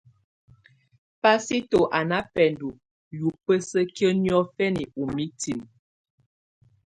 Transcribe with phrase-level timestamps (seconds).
[1.21, 2.77] Pasito à nà bɛndɔ̀
[3.17, 5.65] yùbǝ́sǝkiǝ́ niɔfɛ̀nɛ ù mitinǝ.